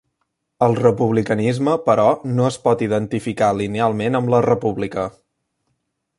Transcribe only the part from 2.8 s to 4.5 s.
identificar linealment amb la